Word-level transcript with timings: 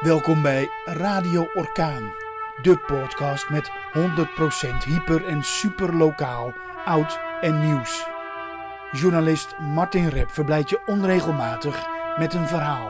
Welkom 0.00 0.42
bij 0.42 0.68
Radio 0.84 1.48
Orkaan, 1.54 2.12
de 2.62 2.78
podcast 2.86 3.50
met 3.50 3.70
100% 3.70 4.84
hyper 4.84 5.26
en 5.26 5.42
super 5.42 5.96
lokaal, 5.96 6.54
oud 6.84 7.18
en 7.40 7.66
nieuws. 7.66 8.06
Journalist 8.92 9.58
Martin 9.58 10.08
Rep 10.08 10.30
verblijdt 10.30 10.70
je 10.70 10.82
onregelmatig 10.86 11.86
met 12.18 12.34
een 12.34 12.46
verhaal. 12.46 12.88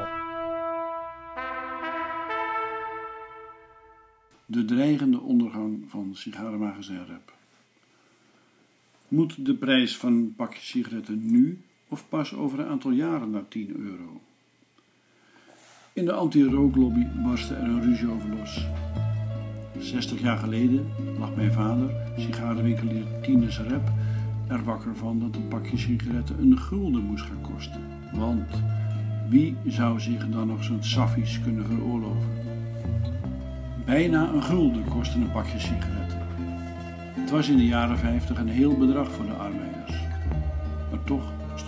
De 4.46 4.64
dreigende 4.64 5.20
ondergang 5.20 5.84
van 5.88 6.10
sigarenmagazijn 6.14 7.06
Rep. 7.06 7.32
Moet 9.08 9.46
de 9.46 9.54
prijs 9.54 9.96
van 9.96 10.12
een 10.12 10.34
pakje 10.36 10.60
sigaretten 10.60 11.30
nu 11.30 11.60
of 11.88 12.08
pas 12.08 12.34
over 12.34 12.58
een 12.58 12.68
aantal 12.68 12.90
jaren 12.90 13.30
naar 13.30 13.48
10 13.48 13.76
euro? 13.76 14.20
In 16.00 16.06
de 16.06 16.12
anti-rooklobby 16.12 17.06
barstte 17.24 17.54
er 17.54 17.62
een 17.62 17.82
ruzie 17.82 18.10
over 18.10 18.28
los. 18.38 18.66
60 19.78 20.20
jaar 20.20 20.38
geleden 20.38 20.86
lag 21.18 21.34
mijn 21.34 21.52
vader, 21.52 21.90
sigarenwinkelier 22.16 23.04
Tines 23.22 23.60
Rep, 23.60 23.92
er 24.46 24.64
wakker 24.64 24.96
van 24.96 25.20
dat 25.20 25.36
een 25.36 25.48
pakje 25.48 25.78
sigaretten 25.78 26.40
een 26.40 26.58
gulden 26.58 27.02
moest 27.02 27.24
gaan 27.24 27.52
kosten. 27.54 27.80
Want 28.12 28.62
wie 29.28 29.56
zou 29.66 30.00
zich 30.00 30.28
dan 30.28 30.46
nog 30.46 30.64
zo'n 30.64 30.82
saffies 30.82 31.40
kunnen 31.40 31.66
veroorloven? 31.66 32.30
Bijna 33.84 34.32
een 34.32 34.42
gulden 34.42 34.84
kostte 34.84 35.18
een 35.18 35.32
pakje 35.32 35.58
sigaretten. 35.58 36.18
Het 37.12 37.30
was 37.30 37.48
in 37.48 37.56
de 37.56 37.66
jaren 37.66 37.98
50 37.98 38.38
een 38.38 38.48
heel 38.48 38.76
bedrag 38.76 39.10
voor 39.10 39.26
de 39.26 39.32
arbeiders. 39.32 39.79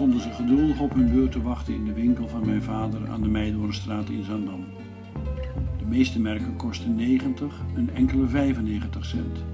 Stonden 0.02 0.20
ze 0.20 0.30
geduldig 0.30 0.80
op 0.80 0.94
hun 0.94 1.10
beurt 1.10 1.32
te 1.32 1.42
wachten 1.42 1.74
in 1.74 1.84
de 1.84 1.92
winkel 1.92 2.28
van 2.28 2.46
mijn 2.46 2.62
vader 2.62 3.08
aan 3.08 3.22
de 3.22 3.28
Meidoornstraat 3.28 4.08
in 4.08 4.24
Zandam. 4.24 4.64
De 5.78 5.84
meeste 5.88 6.20
merken 6.20 6.56
kosten 6.56 6.94
90, 6.94 7.60
een 7.74 7.90
enkele 7.90 8.28
95 8.28 9.04
cent. 9.04 9.44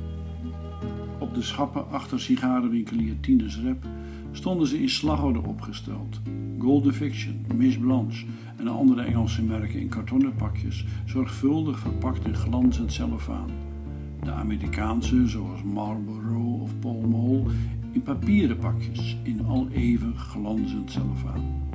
Op 1.18 1.34
de 1.34 1.42
schappen 1.42 1.90
achter 1.90 2.20
sigarenwinkelier 2.20 3.20
Tines 3.20 3.60
Rep 3.60 3.86
stonden 4.32 4.66
ze 4.66 4.80
in 4.80 4.88
slagorde 4.88 5.42
opgesteld. 5.42 6.20
Golden 6.58 6.94
Fiction, 6.94 7.44
Miss 7.54 7.78
Blanche 7.78 8.26
en 8.56 8.68
andere 8.68 9.02
Engelse 9.02 9.42
merken 9.42 9.80
in 9.80 9.88
kartonnen 9.88 10.34
pakjes, 10.34 10.84
zorgvuldig 11.04 11.78
verpakt 11.78 12.26
in 12.26 12.36
glanzend 12.36 12.92
cellofaan. 12.92 13.50
De 14.22 14.30
Amerikaanse, 14.30 15.26
zoals 15.26 15.62
Marlboro 15.62 16.58
of 16.60 16.78
Pall 16.78 17.00
Mall, 17.08 17.44
in 17.92 18.02
papieren 18.02 18.58
pakjes 18.58 19.16
in 19.22 19.46
al 19.46 19.68
even 19.70 20.16
glanzend 20.16 20.90
cellofaan. 20.90 21.66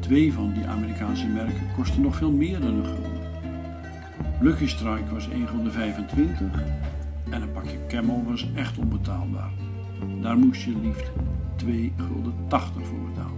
Twee 0.00 0.32
van 0.32 0.52
die 0.52 0.66
Amerikaanse 0.66 1.26
merken 1.26 1.74
kosten 1.76 2.02
nog 2.02 2.16
veel 2.16 2.32
meer 2.32 2.60
dan 2.60 2.74
een 2.74 2.84
gulden. 2.84 3.26
Lucky 4.40 4.66
Strike 4.66 5.14
was 5.14 5.28
1,25 5.28 5.34
gulden 6.36 6.52
en 7.30 7.42
een 7.42 7.52
pakje 7.52 7.86
Camel 7.88 8.24
was 8.28 8.46
echt 8.54 8.78
onbetaalbaar. 8.78 9.50
Daar 10.20 10.38
moest 10.38 10.62
je 10.62 10.76
liefst 10.82 11.10
2,80 11.64 11.70
gulden 11.96 12.34
voor 12.82 12.98
betalen. 13.08 13.36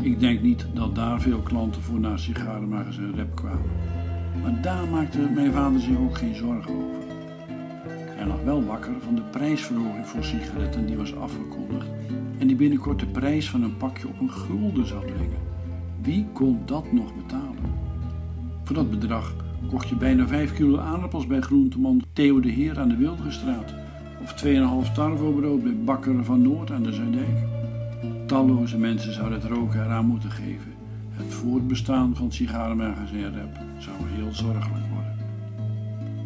Ik 0.00 0.20
denk 0.20 0.42
niet 0.42 0.66
dat 0.74 0.94
daar 0.94 1.20
veel 1.20 1.40
klanten 1.40 1.82
voor 1.82 2.00
naar 2.00 2.18
sigarenmagazijn 2.18 3.14
Rep 3.14 3.34
kwamen. 3.34 3.70
Maar 4.42 4.62
daar 4.62 4.88
maakte 4.88 5.18
mijn 5.18 5.52
vader 5.52 5.80
zich 5.80 5.98
ook 5.98 6.18
geen 6.18 6.34
zorgen 6.34 6.74
over. 6.74 7.03
Hij 8.24 8.32
lag 8.32 8.42
wel 8.44 8.64
wakker 8.64 8.92
van 9.00 9.14
de 9.14 9.22
prijsverhoging 9.22 10.06
voor 10.06 10.24
sigaretten 10.24 10.86
die 10.86 10.96
was 10.96 11.16
afgekondigd 11.16 11.86
en 12.38 12.46
die 12.46 12.56
binnenkort 12.56 13.00
de 13.00 13.06
prijs 13.06 13.50
van 13.50 13.62
een 13.62 13.76
pakje 13.76 14.08
op 14.08 14.20
een 14.20 14.30
gulden 14.30 14.86
zou 14.86 15.04
brengen. 15.04 15.38
Wie 16.02 16.26
kon 16.32 16.60
dat 16.64 16.92
nog 16.92 17.14
betalen? 17.14 17.72
Voor 18.62 18.76
dat 18.76 18.90
bedrag 18.90 19.34
kocht 19.68 19.88
je 19.88 19.96
bijna 19.96 20.26
5 20.26 20.54
kilo 20.54 20.78
aardappels 20.78 21.26
bij 21.26 21.40
groenteman 21.40 22.02
Theo 22.12 22.40
de 22.40 22.48
Heer 22.48 22.78
aan 22.78 22.88
de 22.88 22.96
Wilgenstraat 22.96 23.74
of 24.22 24.44
2,5 24.44 24.92
tarvobrood 24.94 25.62
bij 25.62 25.76
Bakker 25.76 26.24
van 26.24 26.42
Noord 26.42 26.70
aan 26.70 26.82
de 26.82 26.92
Zuidijk. 26.92 27.46
Talloze 28.26 28.78
mensen 28.78 29.12
zouden 29.12 29.40
het 29.40 29.50
roken 29.50 29.84
eraan 29.84 30.06
moeten 30.06 30.30
geven. 30.30 30.72
Het 31.10 31.34
voortbestaan 31.34 32.16
van 32.16 32.32
sigarenmagazijn 32.32 33.34
Rep 33.34 33.58
zou 33.78 33.96
heel 34.00 34.32
zorgelijk 34.32 34.86
worden. 34.92 35.13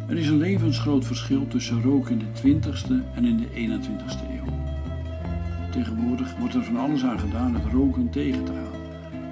Er 0.09 0.17
is 0.17 0.27
een 0.27 0.37
levensgroot 0.37 1.05
verschil 1.05 1.47
tussen 1.47 1.81
roken 1.81 2.11
in 2.11 2.19
de 2.19 2.59
20ste 2.59 3.15
en 3.15 3.25
in 3.25 3.37
de 3.37 3.47
21ste 3.47 4.29
eeuw. 4.29 4.53
Tegenwoordig 5.71 6.37
wordt 6.37 6.53
er 6.53 6.63
van 6.63 6.77
alles 6.77 7.03
aan 7.03 7.19
gedaan 7.19 7.53
het 7.53 7.71
roken 7.71 8.09
tegen 8.09 8.43
te 8.43 8.51
gaan. 8.51 8.81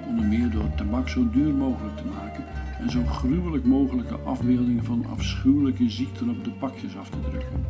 Onder 0.08 0.24
meer 0.24 0.50
door 0.50 0.74
tabak 0.76 1.08
zo 1.08 1.30
duur 1.30 1.54
mogelijk 1.54 1.96
te 1.96 2.04
maken 2.04 2.44
en 2.80 2.90
zo 2.90 3.04
gruwelijk 3.04 3.64
mogelijke 3.64 4.14
afbeeldingen 4.14 4.84
van 4.84 5.06
afschuwelijke 5.10 5.90
ziekten 5.90 6.28
op 6.28 6.44
de 6.44 6.50
pakjes 6.50 6.96
af 6.96 7.10
te 7.10 7.20
drukken. 7.20 7.64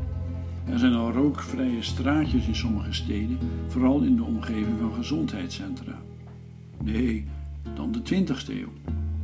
Er 0.64 0.78
zijn 0.78 0.94
al 0.94 1.12
rookvrije 1.12 1.82
straatjes 1.82 2.46
in 2.46 2.56
sommige 2.56 2.92
steden, 2.92 3.38
vooral 3.66 4.00
in 4.00 4.16
de 4.16 4.24
omgeving 4.24 4.78
van 4.80 4.94
gezondheidscentra. 4.94 5.98
Nee, 6.84 7.24
dan 7.74 7.92
de 7.92 8.00
20ste 8.00 8.50
eeuw. 8.50 8.72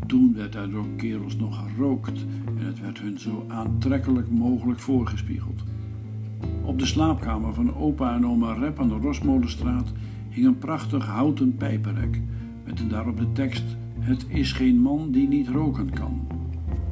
Toen 0.07 0.35
werd 0.35 0.55
er 0.55 0.71
door 0.71 0.87
kerels 0.97 1.37
nog 1.37 1.65
gerookt 1.67 2.27
en 2.59 2.67
het 2.67 2.81
werd 2.81 2.99
hun 2.99 3.19
zo 3.19 3.45
aantrekkelijk 3.49 4.31
mogelijk 4.31 4.81
voorgespiegeld. 4.81 5.63
Op 6.63 6.79
de 6.79 6.87
slaapkamer 6.87 7.55
van 7.55 7.75
opa 7.75 8.15
en 8.15 8.27
oma 8.27 8.53
Rep 8.53 8.81
aan 8.81 8.89
de 8.89 8.95
Rosmolenstraat 8.95 9.93
hing 10.31 10.47
een 10.47 10.59
prachtig 10.59 11.07
houten 11.07 11.57
pijpenrek 11.57 12.21
met 12.65 12.91
daarop 12.91 13.17
de 13.17 13.33
tekst: 13.33 13.65
Het 13.99 14.27
is 14.29 14.53
geen 14.53 14.79
man 14.79 15.11
die 15.11 15.29
niet 15.29 15.49
roken 15.49 15.91
kan. 15.91 16.27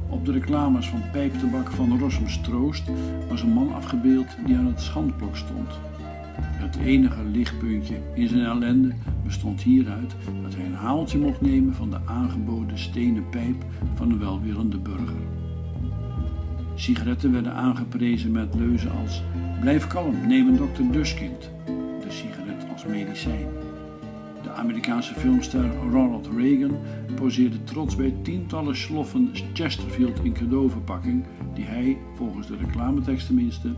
Op 0.08 0.24
de 0.24 0.32
reclames 0.32 0.88
van 0.88 1.02
pijptebak 1.12 1.70
van 1.70 2.10
Troost 2.42 2.90
was 3.28 3.42
een 3.42 3.52
man 3.52 3.74
afgebeeld 3.74 4.36
die 4.46 4.56
aan 4.56 4.66
het 4.66 4.80
schandblok 4.80 5.36
stond. 5.36 5.91
Het 6.62 6.76
enige 6.76 7.24
lichtpuntje 7.24 7.94
in 8.14 8.28
zijn 8.28 8.44
ellende 8.44 8.92
bestond 9.24 9.62
hieruit 9.62 10.14
dat 10.42 10.54
hij 10.54 10.64
een 10.64 10.74
haaltje 10.74 11.18
mocht 11.18 11.40
nemen 11.40 11.74
van 11.74 11.90
de 11.90 11.98
aangeboden 12.04 12.78
stenen 12.78 13.28
pijp 13.28 13.64
van 13.94 14.10
een 14.10 14.18
welwillende 14.18 14.78
burger. 14.78 15.22
Sigaretten 16.74 17.32
werden 17.32 17.52
aangeprezen 17.52 18.32
met 18.32 18.54
leuzen 18.54 18.90
als 18.90 19.22
Blijf 19.60 19.86
kalm, 19.86 20.26
neem 20.26 20.48
een 20.48 20.56
dokter 20.56 20.92
Duskind, 20.92 21.50
de 22.00 22.10
sigaret 22.10 22.66
als 22.72 22.84
medicijn. 22.84 23.46
De 24.42 24.50
Amerikaanse 24.50 25.14
filmster 25.14 25.64
Ronald 25.90 26.28
Reagan 26.36 26.76
poseerde 27.14 27.64
trots 27.64 27.96
bij 27.96 28.14
tientallen 28.22 28.76
sloffen 28.76 29.30
Chesterfield 29.52 30.24
in 30.24 30.32
cadeauverpakking 30.32 31.24
die 31.54 31.64
hij, 31.64 31.96
volgens 32.16 32.46
de 32.46 32.56
reclametekst 32.56 33.26
tenminste, 33.26 33.68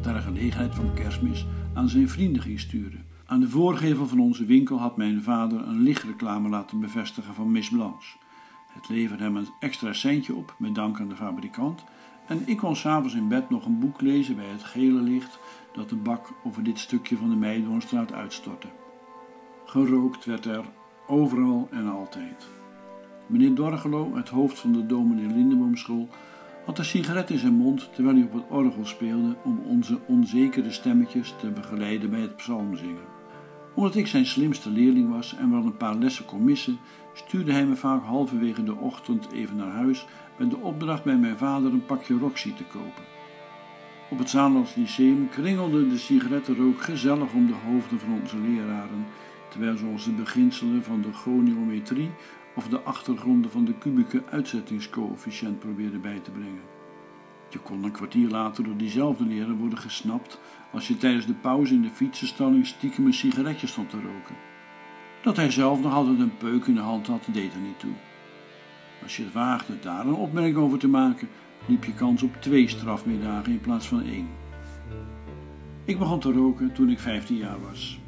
ter 0.00 0.14
gelegenheid 0.14 0.74
van 0.74 0.94
kerstmis 0.94 1.46
aan 1.74 1.88
zijn 1.88 2.08
vrienden 2.08 2.42
ging 2.42 2.60
sturen. 2.60 3.04
Aan 3.26 3.40
de 3.40 3.48
voorgevel 3.48 4.06
van 4.06 4.20
onze 4.20 4.44
winkel 4.44 4.78
had 4.78 4.96
mijn 4.96 5.22
vader 5.22 5.68
een 5.68 5.80
lichtreclame 5.80 6.48
laten 6.48 6.80
bevestigen 6.80 7.34
van 7.34 7.50
Miss 7.50 7.70
Blanche. 7.70 8.16
Het 8.72 8.88
leverde 8.88 9.22
hem 9.22 9.36
een 9.36 9.48
extra 9.60 9.92
centje 9.92 10.34
op, 10.34 10.54
met 10.58 10.74
dank 10.74 11.00
aan 11.00 11.08
de 11.08 11.16
fabrikant, 11.16 11.84
en 12.26 12.42
ik 12.44 12.56
kon 12.56 12.76
s'avonds 12.76 13.14
in 13.14 13.28
bed 13.28 13.50
nog 13.50 13.66
een 13.66 13.78
boek 13.78 14.00
lezen 14.00 14.36
bij 14.36 14.48
het 14.48 14.64
gele 14.64 15.00
licht 15.00 15.38
dat 15.72 15.88
de 15.88 15.96
bak 15.96 16.32
over 16.44 16.62
dit 16.62 16.78
stukje 16.78 17.16
van 17.16 17.30
de 17.30 17.36
Meidoornstraat 17.36 18.12
uitstortte. 18.12 18.68
Gerookt 19.64 20.24
werd 20.24 20.44
er 20.44 20.64
overal 21.06 21.68
en 21.70 21.88
altijd. 21.88 22.48
Meneer 23.26 23.54
Dorgelo, 23.54 24.16
het 24.16 24.28
hoofd 24.28 24.58
van 24.58 24.72
de 24.72 24.86
dominee 24.86 25.26
Lindeboomschool, 25.26 26.08
had 26.64 26.78
een 26.78 26.84
sigaret 26.84 27.30
in 27.30 27.38
zijn 27.38 27.54
mond 27.54 27.94
terwijl 27.94 28.16
hij 28.16 28.24
op 28.24 28.32
het 28.32 28.42
orgel 28.48 28.86
speelde 28.86 29.36
om 29.44 29.62
onze 29.66 29.98
onzekere 30.06 30.70
stemmetjes 30.70 31.34
te 31.38 31.50
begeleiden 31.50 32.10
bij 32.10 32.20
het 32.20 32.36
psalmzingen. 32.36 33.10
Omdat 33.74 33.94
ik 33.94 34.06
zijn 34.06 34.26
slimste 34.26 34.70
leerling 34.70 35.10
was 35.10 35.36
en 35.36 35.50
wel 35.50 35.64
een 35.64 35.76
paar 35.76 35.96
lessen 35.96 36.24
kon 36.24 36.44
missen, 36.44 36.78
stuurde 37.14 37.52
hij 37.52 37.66
me 37.66 37.76
vaak 37.76 38.04
halverwege 38.04 38.64
de 38.64 38.74
ochtend 38.74 39.32
even 39.32 39.56
naar 39.56 39.70
huis 39.70 40.06
met 40.38 40.50
de 40.50 40.56
opdracht 40.56 41.04
bij 41.04 41.16
mijn 41.16 41.36
vader 41.36 41.72
een 41.72 41.86
pakje 41.86 42.18
Roxy 42.18 42.54
te 42.54 42.64
kopen. 42.64 43.04
Op 44.10 44.18
het 44.18 44.30
Zaanlands 44.30 44.74
Lyceum 44.74 45.28
kringelde 45.28 45.88
de 45.88 45.98
sigarettenrook 45.98 46.82
gezellig 46.82 47.32
om 47.32 47.46
de 47.46 47.54
hoofden 47.66 48.00
van 48.00 48.20
onze 48.20 48.38
leraren, 48.38 49.06
terwijl 49.52 49.76
ze 49.76 49.86
ons 49.86 50.04
de 50.04 50.12
beginselen 50.12 50.82
van 50.82 51.02
de 51.02 51.12
goniometrie 51.12 52.10
of 52.54 52.68
de 52.68 52.80
achtergronden 52.80 53.50
van 53.50 53.64
de 53.64 53.74
kubieke 53.78 54.22
uitzettingscoëfficiënt 54.30 55.58
probeerde 55.58 55.98
bij 55.98 56.18
te 56.18 56.30
brengen. 56.30 56.70
Je 57.48 57.58
kon 57.58 57.84
een 57.84 57.90
kwartier 57.90 58.28
later 58.28 58.64
door 58.64 58.76
diezelfde 58.76 59.24
leraar 59.24 59.56
worden 59.56 59.78
gesnapt 59.78 60.40
als 60.72 60.88
je 60.88 60.96
tijdens 60.96 61.26
de 61.26 61.34
pauze 61.34 61.74
in 61.74 61.82
de 61.82 61.90
fietsenstalling 61.90 62.66
stiekem 62.66 63.06
een 63.06 63.14
sigaretje 63.14 63.66
stond 63.66 63.90
te 63.90 63.96
roken. 63.96 64.36
Dat 65.22 65.36
hij 65.36 65.50
zelf 65.50 65.80
nog 65.80 65.92
altijd 65.92 66.18
een 66.18 66.36
peuk 66.36 66.66
in 66.66 66.74
de 66.74 66.80
hand 66.80 67.06
had, 67.06 67.28
deed 67.32 67.54
er 67.54 67.60
niet 67.60 67.78
toe. 67.78 67.94
Als 69.02 69.16
je 69.16 69.24
het 69.24 69.32
waagde 69.32 69.78
daar 69.78 70.06
een 70.06 70.14
opmerking 70.14 70.56
over 70.56 70.78
te 70.78 70.88
maken, 70.88 71.28
liep 71.66 71.84
je 71.84 71.94
kans 71.94 72.22
op 72.22 72.36
twee 72.40 72.68
strafmiddagen 72.68 73.52
in 73.52 73.60
plaats 73.60 73.88
van 73.88 74.02
één. 74.02 74.28
Ik 75.84 75.98
begon 75.98 76.20
te 76.20 76.32
roken 76.32 76.72
toen 76.72 76.90
ik 76.90 76.98
15 76.98 77.36
jaar 77.36 77.60
was. 77.60 78.01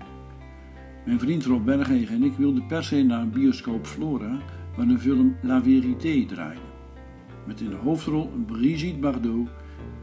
Mijn 1.04 1.18
vriend 1.18 1.44
Rob 1.44 1.64
Berghegen 1.64 2.14
en 2.14 2.22
ik 2.22 2.32
wilden 2.32 2.66
per 2.66 2.84
se 2.84 3.02
naar 3.02 3.28
bioscoop 3.28 3.86
Flora, 3.86 4.38
waar 4.76 4.86
de 4.86 4.98
film 4.98 5.36
La 5.42 5.62
Vérité 5.62 6.26
draaide. 6.26 6.60
met 7.46 7.60
in 7.60 7.70
de 7.70 7.76
hoofdrol 7.76 8.30
Brigitte 8.46 8.98
Bardot, 8.98 9.48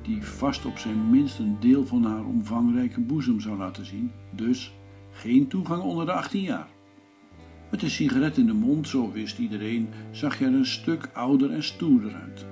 die 0.02 0.24
vast 0.24 0.66
op 0.66 0.78
zijn 0.78 1.10
minst 1.10 1.40
een 1.40 1.58
deel 1.60 1.86
van 1.86 2.04
haar 2.04 2.26
omvangrijke 2.26 3.00
boezem 3.00 3.40
zou 3.40 3.58
laten 3.58 3.86
zien, 3.86 4.12
dus 4.32 4.74
geen 5.12 5.48
toegang 5.48 5.84
onder 5.84 6.06
de 6.06 6.12
18 6.12 6.42
jaar. 6.42 6.68
Met 7.72 7.82
een 7.82 7.90
sigaret 7.90 8.38
in 8.38 8.46
de 8.46 8.54
mond, 8.54 8.88
zo 8.88 9.12
wist 9.12 9.40
iedereen, 9.40 9.88
zag 10.12 10.40
je 10.40 10.46
er 10.46 10.54
een 10.54 10.66
stuk 10.66 11.10
ouder 11.14 11.52
en 11.52 11.64
stoerder 11.64 12.14
uit. 12.14 12.46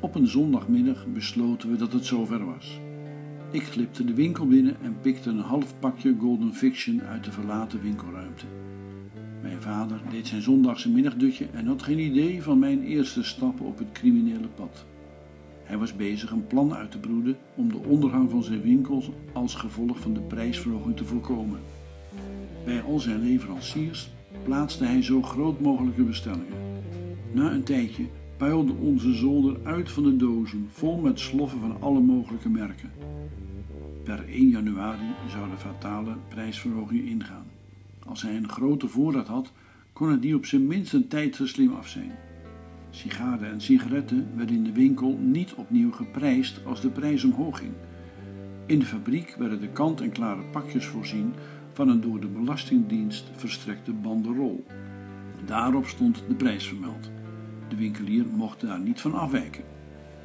Op 0.00 0.14
een 0.14 0.26
zondagmiddag 0.26 1.06
besloten 1.06 1.70
we 1.70 1.76
dat 1.76 1.92
het 1.92 2.04
zover 2.04 2.44
was. 2.44 2.80
Ik 3.52 3.62
glipte 3.62 4.04
de 4.04 4.14
winkel 4.14 4.46
binnen 4.46 4.76
en 4.82 4.96
pikte 5.00 5.30
een 5.30 5.38
half 5.38 5.78
pakje 5.78 6.16
Golden 6.20 6.54
Fiction 6.54 7.02
uit 7.02 7.24
de 7.24 7.32
verlaten 7.32 7.82
winkelruimte. 7.82 8.44
Mijn 9.42 9.60
vader 9.60 10.00
deed 10.10 10.26
zijn 10.26 10.42
zondagse 10.42 10.90
middagdutje 10.90 11.46
en 11.52 11.66
had 11.66 11.82
geen 11.82 11.98
idee 11.98 12.42
van 12.42 12.58
mijn 12.58 12.82
eerste 12.82 13.22
stappen 13.22 13.66
op 13.66 13.78
het 13.78 13.92
criminele 13.92 14.48
pad. 14.54 14.84
Hij 15.64 15.78
was 15.78 15.96
bezig 15.96 16.30
een 16.30 16.46
plan 16.46 16.74
uit 16.74 16.90
te 16.90 16.98
broeden 16.98 17.36
om 17.54 17.68
de 17.68 17.78
ondergang 17.78 18.30
van 18.30 18.42
zijn 18.42 18.62
winkels 18.62 19.10
als 19.32 19.54
gevolg 19.54 20.00
van 20.00 20.14
de 20.14 20.20
prijsverhoging 20.20 20.96
te 20.96 21.04
voorkomen. 21.04 21.60
Bij 22.64 22.82
al 22.82 22.98
zijn 22.98 23.22
leveranciers 23.22 24.10
plaatste 24.44 24.84
hij 24.84 25.02
zo 25.02 25.22
groot 25.22 25.60
mogelijke 25.60 26.02
bestellingen. 26.02 26.80
Na 27.32 27.52
een 27.52 27.62
tijdje 27.62 28.04
puilde 28.42 28.72
onze 28.72 29.14
zolder 29.14 29.56
uit 29.62 29.90
van 29.90 30.02
de 30.02 30.16
dozen, 30.16 30.68
vol 30.70 31.00
met 31.00 31.20
sloffen 31.20 31.60
van 31.60 31.76
alle 31.80 32.00
mogelijke 32.00 32.48
merken. 32.48 32.90
Per 34.04 34.28
1 34.28 34.48
januari 34.48 35.14
zou 35.28 35.50
de 35.50 35.56
fatale 35.56 36.16
prijsverhoging 36.28 37.08
ingaan. 37.08 37.46
Als 38.06 38.22
hij 38.22 38.36
een 38.36 38.48
grote 38.48 38.88
voorraad 38.88 39.26
had, 39.26 39.52
kon 39.92 40.08
hij 40.08 40.20
die 40.20 40.34
op 40.34 40.46
zijn 40.46 40.66
minst 40.66 40.92
een 40.92 41.08
tijd 41.08 41.36
zo 41.36 41.46
slim 41.46 41.72
af 41.72 41.88
zijn. 41.88 42.12
Sigaren 42.90 43.50
en 43.50 43.60
sigaretten 43.60 44.26
werden 44.36 44.56
in 44.56 44.64
de 44.64 44.72
winkel 44.72 45.18
niet 45.20 45.54
opnieuw 45.54 45.92
geprijsd 45.92 46.64
als 46.64 46.80
de 46.80 46.90
prijs 46.90 47.24
omhoog 47.24 47.58
ging. 47.58 47.72
In 48.66 48.78
de 48.78 48.86
fabriek 48.86 49.34
werden 49.38 49.60
de 49.60 49.68
kant-en-klare 49.68 50.42
pakjes 50.42 50.86
voorzien 50.86 51.32
van 51.72 51.88
een 51.88 52.00
door 52.00 52.20
de 52.20 52.28
Belastingdienst 52.28 53.30
verstrekte 53.32 53.92
banderol. 53.92 54.64
Daarop 55.46 55.86
stond 55.86 56.24
de 56.28 56.34
prijs 56.34 56.66
vermeld. 56.66 57.10
De 57.72 57.78
winkelier 57.78 58.26
mocht 58.26 58.60
daar 58.60 58.80
niet 58.80 59.00
van 59.00 59.14
afwijken. 59.14 59.64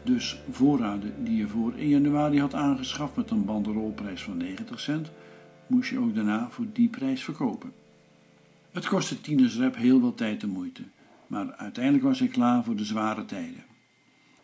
Dus 0.03 0.41
voorraden 0.51 1.23
die 1.23 1.37
je 1.37 1.47
voor 1.47 1.73
1 1.73 1.87
januari 1.87 2.39
had 2.39 2.53
aangeschaft 2.53 3.15
met 3.15 3.29
een 3.29 3.45
banderolprijs 3.45 4.23
van 4.23 4.37
90 4.37 4.79
cent, 4.79 5.11
moest 5.67 5.89
je 5.89 5.99
ook 5.99 6.15
daarna 6.15 6.49
voor 6.49 6.65
die 6.73 6.89
prijs 6.89 7.23
verkopen. 7.23 7.71
Het 8.71 8.87
kostte 8.87 9.21
Tinus 9.21 9.57
Rep 9.57 9.75
heel 9.75 9.99
veel 9.99 10.13
tijd 10.13 10.43
en 10.43 10.49
moeite, 10.49 10.83
maar 11.27 11.53
uiteindelijk 11.53 12.03
was 12.03 12.19
hij 12.19 12.27
klaar 12.27 12.63
voor 12.63 12.75
de 12.75 12.85
zware 12.85 13.25
tijden. 13.25 13.63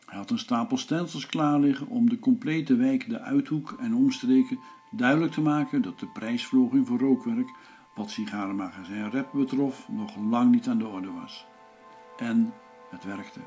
Hij 0.05 0.17
had 0.17 0.31
een 0.31 0.39
stapel 0.39 0.77
stelsels 0.77 1.25
klaar 1.25 1.59
liggen 1.59 1.87
om 1.87 2.09
de 2.09 2.19
complete 2.19 2.75
wijk 2.75 3.09
de 3.09 3.19
Uithoek 3.19 3.75
en 3.79 3.95
omstreken 3.95 4.59
duidelijk 4.91 5.31
te 5.31 5.41
maken 5.41 5.81
dat 5.81 5.99
de 5.99 6.07
prijsverhoging 6.07 6.87
voor 6.87 6.99
rookwerk, 6.99 7.49
wat 7.95 8.09
sigarenmagazijn 8.09 9.09
Rep 9.09 9.29
betrof, 9.33 9.87
nog 9.89 10.15
lang 10.29 10.51
niet 10.51 10.67
aan 10.67 10.77
de 10.77 10.87
orde 10.87 11.11
was. 11.11 11.45
En 12.17 12.53
het 12.93 13.03
werkte. 13.03 13.39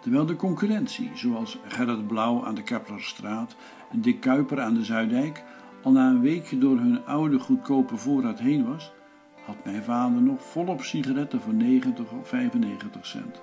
Terwijl 0.00 0.26
de 0.26 0.36
concurrentie, 0.36 1.10
zoals 1.14 1.58
Gerrit 1.66 2.06
Blauw 2.06 2.44
aan 2.44 2.54
de 2.54 2.62
Keplerstraat 2.62 3.56
en 3.90 4.00
Dick 4.00 4.20
Kuiper 4.20 4.60
aan 4.60 4.74
de 4.74 4.84
Zuidijk, 4.84 5.44
al 5.82 5.92
na 5.92 6.10
een 6.10 6.20
weekje 6.20 6.58
door 6.58 6.78
hun 6.78 7.06
oude 7.06 7.38
goedkope 7.38 7.96
voorraad 7.96 8.38
heen 8.38 8.66
was, 8.66 8.92
had 9.46 9.64
mijn 9.64 9.82
vader 9.82 10.22
nog 10.22 10.42
volop 10.42 10.82
sigaretten 10.82 11.40
voor 11.40 11.54
90 11.54 12.10
of 12.10 12.28
95 12.28 13.06
cent. 13.06 13.40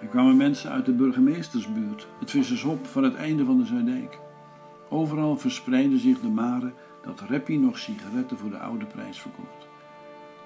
Er 0.00 0.06
kwamen 0.06 0.36
mensen 0.36 0.70
uit 0.70 0.86
de 0.86 0.92
burgemeestersbuurt, 0.92 2.06
het 2.20 2.30
vissershop 2.30 2.86
van 2.86 3.02
het 3.04 3.14
einde 3.14 3.44
van 3.44 3.58
de 3.58 3.66
Zuidijk. 3.66 4.18
Overal 4.88 5.36
verspreidde 5.36 5.98
zich 5.98 6.20
de 6.20 6.28
mare 6.28 6.72
dat 7.02 7.20
Reppie 7.20 7.58
nog 7.58 7.78
sigaretten 7.78 8.38
voor 8.38 8.50
de 8.50 8.58
oude 8.58 8.86
prijs 8.86 9.20
verkocht. 9.20 9.67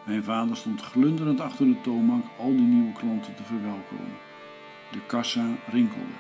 Mijn 0.05 0.25
vader 0.25 0.57
stond 0.57 0.83
glunderend 0.83 1.41
achter 1.41 1.67
de 1.67 1.81
toonbank 1.81 2.25
al 2.39 2.57
die 2.57 2.67
nieuwe 2.67 2.93
klanten 2.93 3.35
te 3.35 3.43
verwelkomen. 3.43 4.17
De 4.93 5.01
kassa 5.07 5.47
rinkelde. 5.71 6.13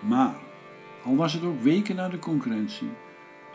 Maar, 0.00 0.34
al 1.04 1.16
was 1.16 1.32
het 1.32 1.42
ook 1.42 1.62
weken 1.62 1.96
na 1.96 2.08
de 2.08 2.18
concurrentie, 2.18 2.90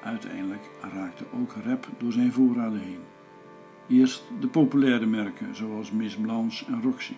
uiteindelijk 0.04 0.70
raakte 0.94 1.26
ook 1.34 1.54
Rep 1.64 1.88
door 1.98 2.12
zijn 2.12 2.32
voorraden 2.32 2.80
heen. 2.80 3.04
Eerst 3.88 4.24
de 4.40 4.48
populaire 4.48 5.06
merken 5.06 5.56
zoals 5.56 5.92
Miss 5.92 6.16
Blanche 6.16 6.66
en 6.66 6.82
Roxy, 6.82 7.16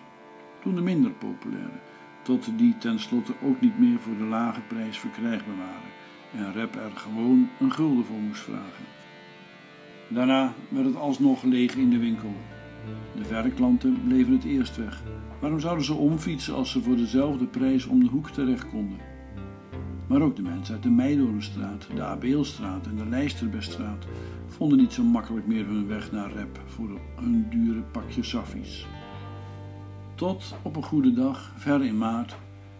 toen 0.62 0.74
de 0.74 0.82
minder 0.82 1.10
populaire, 1.10 1.80
tot 2.22 2.58
die 2.58 2.78
tenslotte 2.78 3.32
ook 3.42 3.60
niet 3.60 3.78
meer 3.78 3.98
voor 3.98 4.16
de 4.16 4.24
lage 4.24 4.60
prijs 4.60 4.98
verkrijgbaar 4.98 5.56
waren 5.56 5.90
en 6.36 6.52
Rep 6.52 6.74
er 6.74 6.90
gewoon 6.94 7.48
een 7.60 7.72
gulden 7.72 8.04
voor 8.04 8.18
moest 8.18 8.42
vragen. 8.42 8.97
Daarna 10.08 10.54
werd 10.68 10.86
het 10.86 10.96
alsnog 10.96 11.42
leeg 11.42 11.74
in 11.74 11.90
de 11.90 11.98
winkel. 11.98 12.32
De 13.16 13.24
verreklanten 13.24 14.02
bleven 14.06 14.32
het 14.32 14.44
eerst 14.44 14.76
weg. 14.76 15.02
Waarom 15.40 15.60
zouden 15.60 15.84
ze 15.84 15.94
omfietsen 15.94 16.54
als 16.54 16.70
ze 16.70 16.82
voor 16.82 16.96
dezelfde 16.96 17.46
prijs 17.46 17.86
om 17.86 18.00
de 18.04 18.10
hoek 18.10 18.30
terecht 18.30 18.68
konden? 18.68 18.98
Maar 20.08 20.22
ook 20.22 20.36
de 20.36 20.42
mensen 20.42 20.74
uit 20.74 20.82
de 20.82 20.90
Meidorenstraat, 20.90 21.88
de 21.94 22.02
Abeelstraat 22.02 22.86
en 22.86 22.96
de 22.96 23.06
Lijsterbeststraat 23.06 24.06
vonden 24.46 24.78
niet 24.78 24.92
zo 24.92 25.02
makkelijk 25.02 25.46
meer 25.46 25.66
hun 25.66 25.86
weg 25.86 26.12
naar 26.12 26.32
Rep 26.32 26.60
voor 26.66 27.00
hun 27.16 27.46
dure 27.50 27.80
pakje 27.80 28.22
saffies. 28.22 28.86
Tot 30.14 30.54
op 30.62 30.76
een 30.76 30.82
goede 30.82 31.12
dag, 31.12 31.52
ver 31.56 31.84
in 31.84 31.98
maart, 31.98 32.36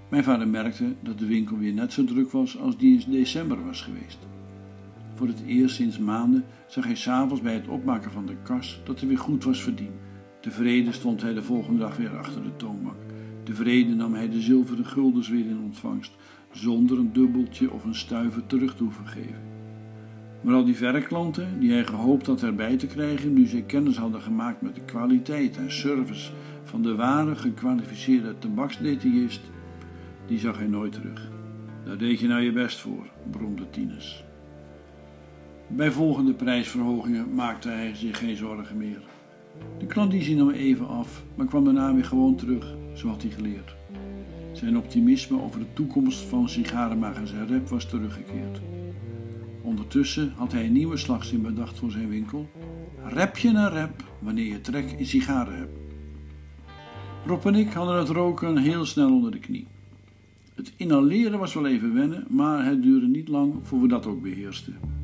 mijn 0.09 0.25
vader 0.25 0.49
merkte 0.49 0.95
dat 1.01 1.19
de 1.19 1.27
winkel 1.27 1.59
weer 1.59 1.73
net 1.73 1.93
zo 1.93 2.05
druk 2.05 2.31
was 2.31 2.59
als 2.59 2.77
die 2.77 3.05
in 3.05 3.11
december 3.11 3.65
was 3.65 3.83
geweest. 3.83 4.28
Voor 5.19 5.27
het 5.27 5.43
eerst 5.47 5.75
sinds 5.75 5.99
maanden 5.99 6.45
zag 6.67 6.85
hij 6.85 6.95
s'avonds 6.95 7.43
bij 7.43 7.55
het 7.55 7.69
opmaken 7.69 8.11
van 8.11 8.27
de 8.27 8.37
kas 8.43 8.81
dat 8.85 9.01
er 9.01 9.07
weer 9.07 9.19
goed 9.19 9.45
was 9.45 9.63
verdiend. 9.63 9.95
Tevreden 10.41 10.93
stond 10.93 11.23
hij 11.23 11.35
de 11.35 11.43
volgende 11.43 11.79
dag 11.79 11.97
weer 11.97 12.17
achter 12.17 12.43
de 12.43 12.57
toonbank. 12.57 12.97
Tevreden 13.43 13.97
nam 13.97 14.15
hij 14.15 14.29
de 14.29 14.41
zilveren 14.41 14.87
guldens 14.87 15.29
weer 15.29 15.47
in 15.47 15.61
ontvangst, 15.65 16.13
zonder 16.53 16.99
een 16.99 17.13
dubbeltje 17.13 17.73
of 17.73 17.85
een 17.85 17.95
stuiver 17.95 18.47
terug 18.47 18.77
te 18.77 18.83
hoeven 18.83 19.07
geven. 19.07 19.43
Maar 20.41 20.55
al 20.55 20.65
die 20.65 20.77
verreklanten, 20.77 21.61
die 21.61 21.73
hij 21.73 21.85
gehoopt 21.85 22.27
had 22.27 22.43
erbij 22.43 22.77
te 22.77 22.87
krijgen 22.87 23.33
nu 23.33 23.47
zij 23.47 23.63
kennis 23.63 23.97
hadden 23.97 24.21
gemaakt 24.21 24.63
met 24.63 24.75
de 24.75 24.85
kwaliteit 24.85 25.57
en 25.57 25.73
service 25.73 26.31
van 26.65 26.83
de 26.83 26.95
ware 26.95 27.37
gekwalificeerde 27.37 28.39
tabaksdetailist, 28.39 29.41
die 30.27 30.39
zag 30.39 30.59
hij 30.59 30.67
nooit 30.67 30.93
terug. 30.93 31.31
Daar 31.85 31.99
deed 31.99 32.21
je 32.21 32.27
nou 32.27 32.43
je 32.43 32.53
best 32.53 32.81
voor, 32.81 33.07
bromde 33.31 33.71
Tinus. 33.71 34.27
Bij 35.69 35.91
volgende 35.91 36.33
prijsverhogingen 36.33 37.35
maakte 37.35 37.69
hij 37.69 37.95
zich 37.95 38.19
geen 38.19 38.37
zorgen 38.37 38.77
meer. 38.77 39.01
De 39.79 39.87
klandizie 39.87 40.37
nam 40.37 40.51
even 40.51 40.89
af, 40.89 41.23
maar 41.35 41.47
kwam 41.47 41.65
daarna 41.65 41.95
weer 41.95 42.05
gewoon 42.05 42.37
terug, 42.37 42.77
zo 42.95 43.09
had 43.09 43.23
hij 43.23 43.31
geleerd. 43.31 43.77
Zijn 44.53 44.77
optimisme 44.77 45.43
over 45.43 45.61
de 45.61 45.73
toekomst 45.73 46.21
van 46.21 46.49
sigarenmagazijn 46.49 47.47
Rep 47.47 47.69
was 47.69 47.89
teruggekeerd. 47.89 48.61
Ondertussen 49.63 50.33
had 50.37 50.53
hij 50.53 50.65
een 50.65 50.73
nieuwe 50.73 50.97
slagzin 50.97 51.43
bedacht 51.43 51.79
voor 51.79 51.91
zijn 51.91 52.09
winkel. 52.09 52.49
Rep 53.05 53.37
je 53.37 53.53
naar 53.53 53.73
rep 53.73 54.05
wanneer 54.19 54.47
je 54.47 54.61
trek 54.61 54.91
in 54.91 55.07
sigaren 55.07 55.57
hebt. 55.57 55.79
Rob 57.27 57.47
en 57.47 57.55
ik 57.55 57.73
hadden 57.73 57.99
het 57.99 58.09
roken 58.09 58.57
heel 58.57 58.85
snel 58.85 59.13
onder 59.13 59.31
de 59.31 59.39
knie. 59.39 59.67
Het 60.55 60.73
inhaleren 60.77 61.39
was 61.39 61.55
wel 61.55 61.67
even 61.67 61.95
wennen, 61.95 62.27
maar 62.29 62.65
het 62.65 62.83
duurde 62.83 63.07
niet 63.07 63.29
lang 63.29 63.55
voor 63.63 63.81
we 63.81 63.89
dat 63.89 64.07
ook 64.07 64.23
beheersten. 64.23 64.98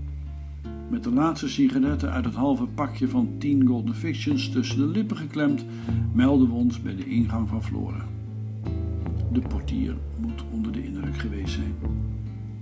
Met 0.89 1.05
de 1.05 1.13
laatste 1.13 1.49
sigaretten 1.49 2.11
uit 2.11 2.25
het 2.25 2.35
halve 2.35 2.67
pakje 2.67 3.09
van 3.09 3.29
10 3.39 3.67
Golden 3.67 3.95
Fictions 3.95 4.51
tussen 4.51 4.79
de 4.79 4.87
lippen 4.87 5.17
geklemd, 5.17 5.65
melden 6.13 6.49
we 6.49 6.55
ons 6.55 6.83
bij 6.83 6.97
de 6.97 7.07
ingang 7.07 7.49
van 7.49 7.63
Flora. 7.63 8.07
De 9.33 9.41
portier 9.41 9.95
moet 10.21 10.45
onder 10.51 10.73
de 10.73 10.85
indruk 10.85 11.17
geweest 11.17 11.55
zijn. 11.55 11.75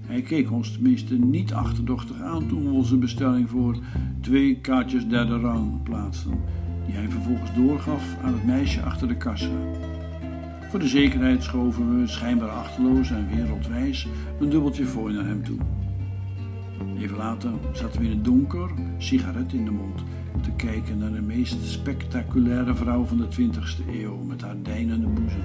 Hij 0.07 0.23
keek 0.23 0.51
ons 0.51 0.73
tenminste 0.73 1.15
niet 1.15 1.53
achterdochtig 1.53 2.21
aan 2.21 2.47
toen 2.47 2.65
we 2.65 2.71
onze 2.71 2.97
bestelling 2.97 3.49
voor 3.49 3.77
twee 4.21 4.61
kaartjes 4.61 5.09
derde 5.09 5.39
rang 5.39 5.83
plaatsten, 5.83 6.39
die 6.87 6.95
hij 6.95 7.09
vervolgens 7.09 7.55
doorgaf 7.55 8.17
aan 8.23 8.33
het 8.33 8.45
meisje 8.45 8.83
achter 8.83 9.09
de 9.09 9.17
kassa. 9.17 9.51
Voor 10.71 10.81
de 10.81 10.89
zekerheid 10.89 11.43
schoven 11.43 12.01
we, 12.01 12.07
schijnbaar 12.07 12.49
achterloos 12.49 13.11
en 13.11 13.29
wereldwijs, 13.35 14.09
een 14.41 14.51
dubbeltje 14.51 14.85
voor 14.85 15.13
naar 15.13 15.27
hem 15.27 15.45
toe. 15.45 15.59
Even 16.99 17.17
later 17.17 17.51
zaten 17.73 18.01
we 18.01 18.05
in 18.05 18.11
het 18.11 18.25
donker, 18.25 18.71
sigaret 18.99 19.53
in 19.53 19.65
de 19.65 19.71
mond, 19.71 20.03
te 20.41 20.51
kijken 20.57 20.99
naar 20.99 21.13
de 21.13 21.21
meest 21.21 21.65
spectaculaire 21.65 22.75
vrouw 22.75 23.05
van 23.05 23.17
de 23.17 23.27
20e 23.27 24.01
eeuw 24.01 24.17
met 24.17 24.41
haar 24.41 24.57
deinende 24.63 25.07
boezem. 25.07 25.45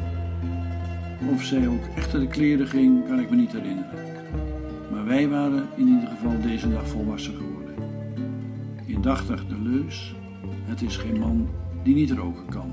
Of 1.33 1.43
zij 1.43 1.67
ook 1.67 1.83
echter 1.95 2.19
de 2.19 2.27
kleren 2.27 2.67
ging, 2.67 3.07
kan 3.07 3.19
ik 3.19 3.29
me 3.29 3.35
niet 3.35 3.51
herinneren. 3.51 4.05
Maar 4.91 5.05
wij 5.05 5.27
waren 5.29 5.67
in 5.75 5.87
ieder 5.87 6.07
geval 6.07 6.41
deze 6.41 6.69
dag 6.69 6.87
volwassen 6.87 7.33
geworden. 7.35 7.75
Indachtig 8.85 9.47
de 9.47 9.61
leus: 9.61 10.15
het 10.65 10.81
is 10.81 10.97
geen 10.97 11.19
man 11.19 11.49
die 11.83 11.95
niet 11.95 12.11
roken 12.11 12.45
kan. 12.49 12.71